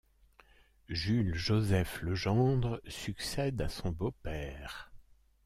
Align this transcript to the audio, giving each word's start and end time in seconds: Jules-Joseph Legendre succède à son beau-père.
Jules-Joseph 0.89 2.01
Legendre 2.01 2.81
succède 2.87 3.61
à 3.61 3.69
son 3.69 3.91
beau-père. 3.91 4.91